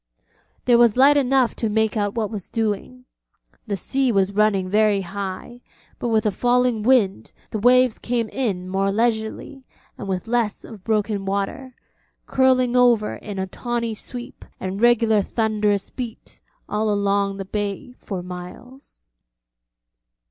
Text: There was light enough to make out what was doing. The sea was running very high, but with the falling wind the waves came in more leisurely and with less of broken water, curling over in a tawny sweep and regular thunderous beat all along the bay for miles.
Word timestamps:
There 0.65 0.79
was 0.79 0.97
light 0.97 1.15
enough 1.15 1.55
to 1.57 1.69
make 1.69 1.95
out 1.95 2.15
what 2.15 2.31
was 2.31 2.49
doing. 2.49 3.05
The 3.67 3.77
sea 3.77 4.11
was 4.11 4.33
running 4.33 4.67
very 4.67 5.01
high, 5.01 5.61
but 5.99 6.07
with 6.07 6.23
the 6.23 6.31
falling 6.31 6.81
wind 6.81 7.31
the 7.51 7.59
waves 7.59 7.99
came 7.99 8.27
in 8.29 8.67
more 8.67 8.91
leisurely 8.91 9.63
and 9.99 10.07
with 10.07 10.27
less 10.27 10.63
of 10.65 10.83
broken 10.83 11.23
water, 11.23 11.75
curling 12.25 12.75
over 12.75 13.13
in 13.17 13.37
a 13.37 13.45
tawny 13.45 13.93
sweep 13.93 14.43
and 14.59 14.81
regular 14.81 15.21
thunderous 15.21 15.91
beat 15.91 16.41
all 16.67 16.89
along 16.91 17.37
the 17.37 17.45
bay 17.45 17.93
for 17.99 18.23
miles. 18.23 19.03